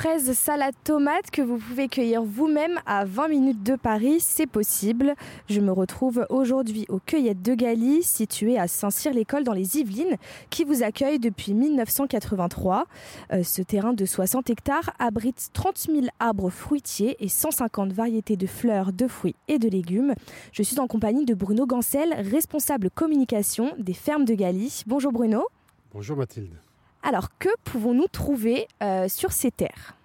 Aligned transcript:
fraises, 0.00 0.32
salade, 0.32 0.74
tomates 0.82 1.30
que 1.30 1.42
vous 1.42 1.58
pouvez 1.58 1.86
cueillir 1.86 2.22
vous-même 2.22 2.80
à 2.86 3.04
20 3.04 3.28
minutes 3.28 3.62
de 3.62 3.76
Paris, 3.76 4.16
c'est 4.18 4.46
possible. 4.46 5.14
Je 5.46 5.60
me 5.60 5.70
retrouve 5.72 6.24
aujourd'hui 6.30 6.86
aux 6.88 7.00
Cueillettes 7.00 7.42
de 7.42 7.52
Galie, 7.52 8.02
situées 8.02 8.58
à 8.58 8.66
Saint-Cyr-l'École 8.66 9.44
dans 9.44 9.52
les 9.52 9.76
Yvelines, 9.76 10.16
qui 10.48 10.64
vous 10.64 10.82
accueille 10.82 11.18
depuis 11.18 11.52
1983. 11.52 12.86
Euh, 13.34 13.42
ce 13.42 13.60
terrain 13.60 13.92
de 13.92 14.06
60 14.06 14.48
hectares 14.48 14.88
abrite 14.98 15.50
30 15.52 15.76
000 15.76 16.06
arbres 16.18 16.48
fruitiers 16.48 17.22
et 17.22 17.28
150 17.28 17.92
variétés 17.92 18.38
de 18.38 18.46
fleurs, 18.46 18.94
de 18.94 19.06
fruits 19.06 19.36
et 19.48 19.58
de 19.58 19.68
légumes. 19.68 20.14
Je 20.52 20.62
suis 20.62 20.80
en 20.80 20.86
compagnie 20.86 21.26
de 21.26 21.34
Bruno 21.34 21.66
Gancel, 21.66 22.14
responsable 22.14 22.88
communication 22.88 23.74
des 23.76 23.92
fermes 23.92 24.24
de 24.24 24.32
Galie. 24.32 24.82
Bonjour 24.86 25.12
Bruno. 25.12 25.46
Bonjour 25.92 26.16
Mathilde. 26.16 26.58
Alors, 27.02 27.28
que 27.38 27.48
pouvons-nous 27.64 28.08
trouver 28.08 28.68
euh, 28.82 29.08
sur 29.08 29.32
ces 29.32 29.50
terres? 29.50 29.96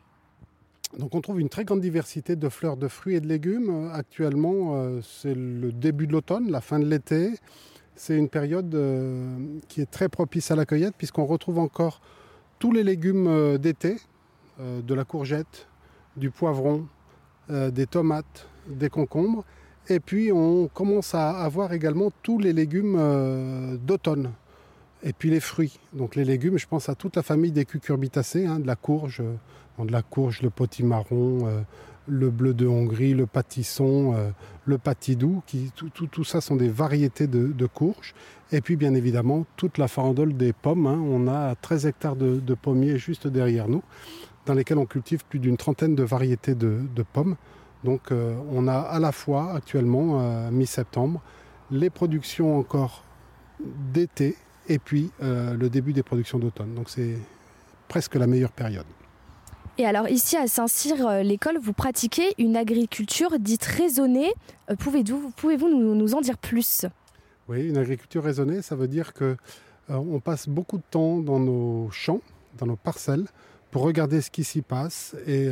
Donc 0.98 1.14
on 1.14 1.20
trouve 1.20 1.42
une 1.42 1.50
très 1.50 1.66
grande 1.66 1.82
diversité 1.82 2.38
de 2.38 2.48
fleurs, 2.48 2.78
de 2.78 2.88
fruits 2.88 3.16
et 3.16 3.20
de 3.20 3.28
légumes. 3.28 3.92
Actuellement, 3.94 4.76
euh, 4.76 5.02
c'est 5.02 5.36
le 5.36 5.74
début 5.74 6.08
de 6.08 6.14
l'automne, 6.14 6.50
la 6.50 6.62
fin 6.62 6.80
de 6.80 6.86
l'été. 6.86 7.32
C'est 7.96 8.18
une 8.18 8.30
période 8.30 8.74
euh, 8.76 9.38
qui 9.68 9.82
est 9.82 9.92
très 9.92 10.08
propice 10.08 10.52
à 10.52 10.56
la 10.56 10.66
cueillette 10.66 10.96
puisqu'on 10.98 11.26
retrouve 11.26 11.60
encore 11.60 12.02
tous 12.60 12.72
les 12.72 12.84
légumes 12.84 13.58
d'été, 13.58 13.98
de 14.60 14.94
la 14.94 15.04
courgette, 15.04 15.68
du 16.16 16.32
poivron, 16.32 16.88
des 17.50 17.86
tomates, 17.86 18.48
des 18.68 18.88
concombres. 18.88 19.44
Et 19.90 20.00
puis 20.00 20.32
on 20.32 20.70
commence 20.70 21.14
à 21.14 21.32
avoir 21.32 21.74
également 21.74 22.12
tous 22.24 22.40
les 22.40 22.54
légumes 22.54 23.78
d'automne. 23.86 24.32
Et 25.06 25.14
puis 25.14 25.30
les 25.30 25.40
fruits, 25.40 25.80
donc 25.94 26.16
les 26.16 26.26
légumes, 26.26 26.58
je 26.58 26.66
pense 26.66 26.90
à 26.90 26.96
toute 26.96 27.16
la 27.16 27.22
famille 27.22 27.52
des 27.52 27.64
cucurbitacées, 27.64 28.48
hein, 28.48 28.60
de 28.60 28.66
la 28.66 28.76
courge, 28.76 29.22
euh, 29.22 29.86
de 29.86 29.92
la 29.92 30.02
courge, 30.02 30.42
le 30.42 30.50
potimarron, 30.50 31.46
euh, 31.46 31.62
le 32.08 32.32
bleu 32.32 32.56
de 32.56 32.66
Hongrie, 32.66 33.14
le 33.14 33.28
pâtisson, 33.28 34.16
euh, 34.16 34.32
le 34.66 34.80
patidou, 34.80 35.44
qui, 35.46 35.72
tout, 35.76 36.24
ça 36.24 36.42
sont 36.42 36.56
des 36.56 36.70
variétés 36.70 37.28
de, 37.28 37.66
courges. 37.68 38.16
Et 38.52 38.62
puis 38.62 38.78
bien 38.78 38.96
évidemment 38.96 39.46
toute 39.58 39.78
la 39.78 39.88
farandole 39.88 40.36
des 40.36 40.54
pommes. 40.54 40.88
Hein. 40.88 41.00
on 41.00 41.28
a 41.28 41.54
13 41.54 41.86
hectares 41.86 42.16
de, 42.16 42.54
pommiers 42.56 42.98
juste 42.98 43.28
derrière 43.28 43.68
nous, 43.68 43.84
dans 44.48 44.56
lesquels 44.56 44.80
on 44.80 44.88
cultive 44.88 45.24
plus 45.26 45.38
d'une 45.38 45.58
trentaine 45.58 45.94
de 45.94 46.04
variétés 46.04 46.56
de, 46.56 47.06
pommes. 47.14 47.36
Donc 47.84 48.12
on 48.12 48.68
a 48.68 48.78
à 48.78 49.00
la 49.00 49.12
fois 49.12 49.54
actuellement, 49.54 50.50
mi-septembre, 50.52 51.22
les 51.70 51.92
productions 51.92 52.58
encore 52.58 53.04
d'été 53.94 54.36
et 54.68 54.80
puis 54.80 55.12
euh, 55.22 55.56
le 55.56 55.70
début 55.70 55.94
des 55.94 56.04
productions 56.04 56.40
d'automne. 56.40 56.74
Donc 56.74 56.90
c'est 56.90 57.16
presque 57.88 58.16
la 58.16 58.28
meilleure 58.28 58.52
période. 58.52 58.86
Et 59.78 59.86
alors 59.86 60.08
ici 60.08 60.38
à 60.38 60.48
Saint-Cyr, 60.48 61.06
euh, 61.06 61.22
l'école, 61.22 61.58
vous 61.62 61.74
pratiquez 61.74 62.34
une 62.38 62.56
agriculture 62.56 63.38
dite 63.40 63.66
raisonnée. 63.66 64.34
Euh, 64.70 64.76
pouvez-vous 64.76 65.32
pouvez 65.36 65.58
nous, 65.58 65.96
nous, 65.96 66.16
en 66.16 66.22
dire 66.22 66.38
plus? 66.38 66.86
Oui, 67.48 67.68
une 67.68 67.78
agriculture 67.78 68.24
raisonnée, 68.24 68.62
ça 68.62 68.76
veut 68.76 68.88
dire 68.88 69.14
que 69.14 69.38
on 69.88 70.20
passe 70.20 70.50
beaucoup 70.50 70.78
de 70.78 70.84
temps 70.90 71.20
dans 71.20 71.40
nos 71.40 71.92
champs, 71.92 72.22
dans 72.58 72.66
nos 72.66 72.76
parcelles, 72.76 73.26
pour 73.70 73.84
regarder 73.84 74.20
ce 74.22 74.32
qui 74.32 74.44
s'y 74.44 74.64
passe 74.64 75.16
et 75.28 75.48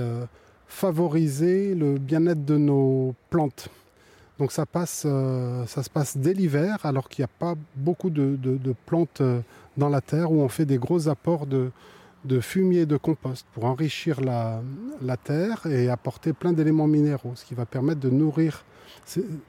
favoriser 0.65 1.75
le 1.75 1.99
bien-être 1.99 2.43
de 2.43 2.57
nos 2.57 3.13
plantes. 3.29 3.69
Donc 4.39 4.51
euh, 4.57 5.65
ça 5.65 5.83
se 5.83 5.89
passe 5.89 6.17
dès 6.17 6.33
l'hiver, 6.33 6.77
alors 6.83 7.07
qu'il 7.07 7.21
n'y 7.21 7.25
a 7.25 7.35
pas 7.39 7.55
beaucoup 7.75 8.09
de, 8.09 8.37
plantes 8.85 9.21
euh, 9.21 9.41
dans 9.77 9.89
la 9.89 10.01
terre, 10.01 10.31
où 10.31 10.41
on 10.41 10.49
fait 10.49 10.65
des 10.65 10.77
gros 10.77 11.07
apports 11.07 11.45
de, 11.45 11.71
fumier 12.41 12.81
et 12.81 12.85
de 12.85 12.97
compost 12.97 13.45
pour 13.53 13.65
enrichir 13.65 14.21
la, 14.21 15.17
terre 15.17 15.65
et 15.65 15.89
apporter 15.89 16.33
plein 16.33 16.53
d'éléments 16.53 16.87
minéraux, 16.87 17.33
ce 17.35 17.45
qui 17.45 17.53
va 17.53 17.65
permettre 17.65 17.99
de 17.99 18.09
nourrir. 18.09 18.65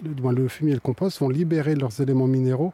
Le, 0.02 0.48
fumier 0.48 0.72
et 0.72 0.74
le 0.74 0.80
compost 0.80 1.20
vont 1.20 1.28
libérer 1.28 1.76
leurs 1.76 2.00
éléments 2.00 2.26
minéraux 2.26 2.72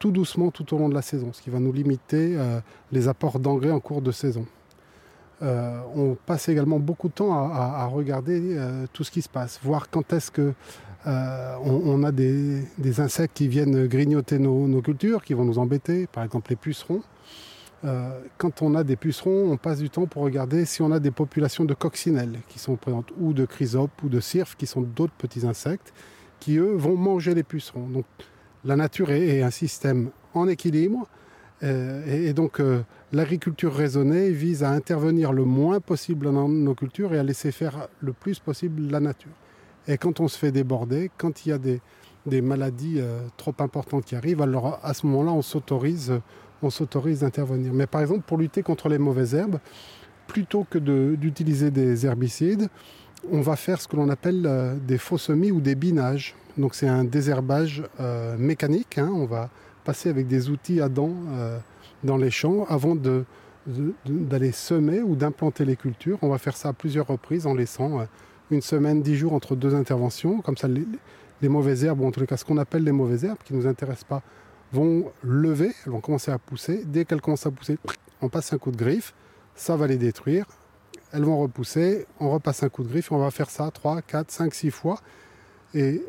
tout 0.00 0.10
doucement 0.10 0.50
tout 0.50 0.74
au 0.74 0.78
long 0.78 0.88
de 0.88 0.94
la 0.94 1.02
saison, 1.02 1.32
ce 1.32 1.42
qui 1.42 1.50
va 1.50 1.60
nous 1.60 1.72
limiter 1.72 2.34
euh, 2.36 2.60
les 2.90 3.06
apports 3.06 3.38
d'engrais 3.38 3.70
en 3.70 3.80
cours 3.80 4.00
de 4.02 4.10
saison. 4.10 4.46
On 5.42 6.16
passe 6.26 6.48
également 6.48 6.78
beaucoup 6.78 7.08
de 7.08 7.14
temps 7.14 7.32
à, 7.32 7.86
regarder 7.86 8.58
tout 8.92 9.04
ce 9.04 9.10
qui 9.10 9.22
se 9.22 9.28
passe, 9.28 9.58
voir 9.62 9.88
quand 9.90 10.12
est-ce 10.12 10.30
que 10.30 10.54
euh, 11.06 11.56
on, 11.64 12.02
a 12.04 12.12
des, 12.12 13.00
insectes 13.00 13.34
qui 13.34 13.48
viennent 13.48 13.86
grignoter 13.86 14.38
nos, 14.38 14.82
cultures, 14.82 15.22
qui 15.22 15.34
vont 15.34 15.44
nous 15.44 15.58
embêter, 15.58 16.06
par 16.06 16.24
exemple 16.24 16.50
les 16.50 16.56
pucerons. 16.56 17.02
Euh, 17.84 18.20
quand 18.36 18.60
on 18.60 18.74
a 18.74 18.84
des 18.84 18.96
pucerons, 18.96 19.50
on 19.50 19.56
passe 19.56 19.78
du 19.78 19.88
temps 19.88 20.06
pour 20.06 20.22
regarder 20.22 20.66
si 20.66 20.82
on 20.82 20.92
a 20.92 21.00
des 21.00 21.10
populations 21.10 21.64
de 21.64 21.72
coccinelles 21.72 22.40
qui 22.48 22.58
sont 22.58 22.76
présentes, 22.76 23.10
ou 23.18 23.32
de 23.32 23.46
chrysopes, 23.46 24.02
ou 24.04 24.10
de 24.10 24.20
cirfes, 24.20 24.56
qui 24.56 24.66
sont 24.66 24.82
d'autres 24.82 25.14
petits 25.14 25.46
insectes, 25.46 25.94
qui 26.38 26.58
eux 26.58 26.74
vont 26.76 26.96
manger 26.96 27.34
les 27.34 27.44
pucerons. 27.44 27.88
Donc 27.88 28.04
la 28.64 28.76
nature 28.76 29.10
est, 29.10 29.40
un 29.40 29.50
système 29.50 30.10
en 30.34 30.48
équilibre, 30.48 31.08
euh, 31.62 32.28
et, 32.28 32.34
donc 32.34 32.60
l'agriculture 33.12 33.74
raisonnée 33.74 34.30
vise 34.30 34.62
à 34.62 34.70
intervenir 34.70 35.32
le 35.32 35.44
moins 35.44 35.80
possible 35.80 36.32
dans 36.32 36.48
nos 36.48 36.74
cultures 36.74 37.12
et 37.14 37.18
à 37.18 37.22
laisser 37.22 37.52
faire 37.52 37.88
le 38.00 38.12
plus 38.12 38.38
possible 38.38 38.90
la 38.90 39.00
nature. 39.00 39.32
Et 39.88 39.98
quand 39.98 40.20
on 40.20 40.28
se 40.28 40.38
fait 40.38 40.52
déborder, 40.52 41.10
quand 41.16 41.44
il 41.44 41.48
y 41.50 41.52
a 41.52 41.58
des, 41.58 41.80
maladies 42.40 42.96
euh, 42.98 43.20
trop 43.36 43.54
importantes 43.58 44.04
qui 44.04 44.14
arrivent, 44.14 44.42
alors 44.42 44.78
à 44.82 44.94
ce 44.94 45.06
moment-là, 45.06 45.32
on 45.32 45.42
s'autorise, 45.42 46.20
on 46.62 46.70
s'autorise 46.70 47.20
d'intervenir. 47.20 47.72
Mais 47.72 47.86
par 47.86 48.02
exemple, 48.02 48.22
pour 48.26 48.38
lutter 48.38 48.62
contre 48.62 48.88
les 48.88 48.98
mauvaises 48.98 49.34
herbes, 49.34 49.58
plutôt 50.26 50.64
que 50.68 50.78
d'utiliser 50.78 51.70
des 51.70 52.06
herbicides, 52.06 52.68
on 53.32 53.40
va 53.40 53.56
faire 53.56 53.80
ce 53.80 53.88
que 53.88 53.96
l'on 53.96 54.08
appelle 54.08 54.44
euh, 54.46 54.76
des 54.76 54.98
faux 54.98 55.18
semis 55.18 55.50
ou 55.50 55.60
des 55.60 55.74
binages. 55.74 56.34
Donc 56.56 56.74
c'est 56.74 56.88
un 56.88 57.04
désherbage 57.04 57.82
euh, 57.98 58.36
mécanique. 58.38 58.98
Hein. 58.98 59.10
On 59.12 59.26
va 59.26 59.50
passer 59.84 60.08
avec 60.08 60.28
des 60.28 60.50
outils 60.50 60.80
à 60.80 60.88
dents 60.88 61.14
dans 62.04 62.16
les 62.16 62.30
champs 62.30 62.64
avant 62.68 62.96
d'aller 62.96 64.52
semer 64.52 65.02
ou 65.02 65.16
d'implanter 65.16 65.64
les 65.64 65.76
cultures. 65.76 66.18
On 66.22 66.28
va 66.28 66.38
faire 66.38 66.56
ça 66.56 66.70
à 66.70 66.72
plusieurs 66.72 67.06
reprises 67.06 67.46
en 67.46 67.54
laissant 67.54 68.06
une 68.50 68.62
semaine, 68.62 69.02
dix 69.02 69.16
jours 69.16 69.32
entre 69.32 69.56
deux 69.56 69.74
interventions. 69.74 70.40
Comme 70.40 70.56
ça, 70.56 70.68
les, 70.68 71.48
mauvaises 71.48 71.84
herbes, 71.84 72.00
ou 72.00 72.06
en 72.06 72.12
les 72.16 72.26
cas 72.26 72.36
ce 72.36 72.44
qu'on 72.44 72.58
appelle 72.58 72.84
les 72.84 72.92
mauvaises 72.92 73.24
herbes, 73.24 73.38
qui 73.44 73.54
ne 73.54 73.58
nous 73.58 73.66
intéressent 73.66 74.04
pas, 74.04 74.22
vont 74.72 75.12
lever, 75.22 75.72
elles 75.84 75.92
vont 75.92 76.00
commencer 76.00 76.30
à 76.30 76.38
pousser. 76.38 76.82
Dès 76.84 77.04
qu'elles 77.04 77.20
commencent 77.20 77.46
à 77.46 77.50
pousser, 77.50 77.78
on 78.20 78.28
passe 78.28 78.52
un 78.52 78.58
coup 78.58 78.70
de 78.70 78.76
griffe, 78.76 79.14
ça 79.54 79.76
va 79.76 79.86
les 79.86 79.96
détruire. 79.96 80.46
Elles 81.12 81.24
vont 81.24 81.38
repousser, 81.38 82.06
on 82.20 82.30
repasse 82.30 82.62
un 82.62 82.68
coup 82.68 82.84
de 82.84 82.88
griffe, 82.88 83.10
on 83.10 83.18
va 83.18 83.30
faire 83.30 83.50
ça 83.50 83.70
3, 83.72 84.02
4, 84.02 84.30
5, 84.30 84.54
6 84.54 84.70
fois. 84.70 85.00
Et 85.74 86.02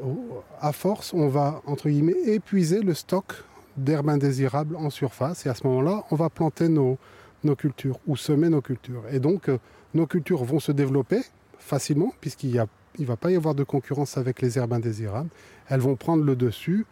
à 0.60 0.72
force, 0.74 1.14
on 1.14 1.28
va, 1.28 1.62
entre 1.66 1.90
guillemets, 1.90 2.18
épuiser 2.26 2.82
le 2.82 2.94
stock 2.94 3.34
d'herbes 3.78 4.10
indésirables 4.10 4.76
en 4.76 4.90
surface. 4.90 5.46
Et 5.46 5.50
à 5.50 5.56
ce 5.56 5.66
moment-là, 5.68 6.04
on 6.12 6.16
va 6.16 6.30
planter 6.30 6.70
nos, 6.70 6.98
nos 7.44 7.56
cultures 7.56 8.00
ou 8.08 8.16
semer 8.16 8.50
nos 8.50 8.62
cultures. 8.62 9.04
Et 9.12 9.20
donc, 9.20 9.50
euh, 9.50 9.58
nos 9.94 10.08
cultures 10.08 10.44
vont 10.44 10.60
se 10.60 10.72
développer 10.72 11.22
facilement, 11.60 12.14
puisqu'il 12.22 12.64
ne 13.00 13.06
va 13.06 13.18
pas 13.18 13.32
y 13.32 13.36
avoir 13.36 13.56
de 13.56 13.64
concurrence 13.64 14.18
avec 14.18 14.42
les 14.42 14.58
herbes 14.58 14.74
indésirables. 14.74 15.30
Elles 15.70 15.80
vont 15.80 15.96
prendre 15.96 16.24
le 16.24 16.36
dessus 16.36 16.86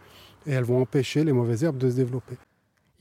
et 0.45 0.51
elles 0.51 0.63
vont 0.63 0.81
empêcher 0.81 1.23
les 1.23 1.34
mauvaises 1.34 1.63
herbes 1.63 1.78
de 1.78 1.89
se 1.89 1.95
développer. 1.95 2.35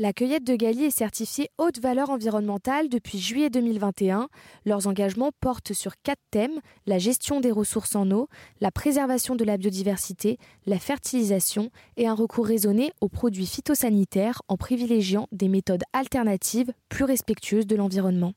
La 0.00 0.12
cueillette 0.12 0.44
de 0.44 0.54
Galie 0.54 0.84
est 0.84 0.96
certifiée 0.96 1.50
haute 1.58 1.80
valeur 1.80 2.10
environnementale 2.10 2.88
depuis 2.88 3.18
juillet 3.18 3.50
2021. 3.50 4.28
Leurs 4.64 4.86
engagements 4.86 5.32
portent 5.40 5.72
sur 5.72 6.00
quatre 6.04 6.22
thèmes 6.30 6.60
la 6.86 6.98
gestion 6.98 7.40
des 7.40 7.50
ressources 7.50 7.96
en 7.96 8.08
eau, 8.12 8.28
la 8.60 8.70
préservation 8.70 9.34
de 9.34 9.42
la 9.42 9.56
biodiversité, 9.56 10.38
la 10.66 10.78
fertilisation 10.78 11.70
et 11.96 12.06
un 12.06 12.14
recours 12.14 12.46
raisonné 12.46 12.92
aux 13.00 13.08
produits 13.08 13.46
phytosanitaires 13.46 14.40
en 14.46 14.56
privilégiant 14.56 15.26
des 15.32 15.48
méthodes 15.48 15.82
alternatives 15.92 16.72
plus 16.88 17.04
respectueuses 17.04 17.66
de 17.66 17.74
l'environnement. 17.74 18.34